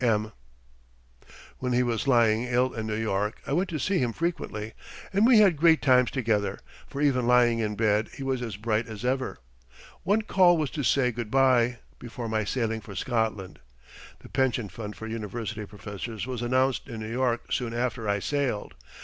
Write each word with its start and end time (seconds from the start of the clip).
M. 0.03 0.31
When 1.59 1.73
he 1.73 1.83
was 1.83 2.07
lying 2.07 2.45
ill 2.45 2.73
in 2.73 2.87
New 2.87 2.95
York 2.95 3.39
I 3.45 3.53
went 3.53 3.69
to 3.69 3.77
see 3.77 3.99
him 3.99 4.13
frequently, 4.13 4.73
and 5.13 5.27
we 5.27 5.37
had 5.37 5.55
great 5.57 5.79
times 5.79 6.09
together, 6.09 6.57
for 6.87 7.01
even 7.01 7.27
lying 7.27 7.59
in 7.59 7.75
bed 7.75 8.09
he 8.15 8.23
was 8.23 8.41
as 8.41 8.57
bright 8.57 8.87
as 8.87 9.05
ever. 9.05 9.37
One 10.01 10.23
call 10.23 10.57
was 10.57 10.71
to 10.71 10.81
say 10.81 11.11
good 11.11 11.29
bye, 11.29 11.77
before 11.99 12.27
my 12.27 12.43
sailing 12.45 12.81
for 12.81 12.95
Scotland. 12.95 13.59
The 14.21 14.29
Pension 14.29 14.69
Fund 14.69 14.95
for 14.95 15.05
University 15.05 15.67
Professors 15.67 16.25
was 16.25 16.41
announced 16.41 16.87
in 16.89 16.99
New 16.99 17.11
York 17.11 17.51
soon 17.53 17.71
after 17.71 18.09
I 18.09 18.17
sailed. 18.17 18.73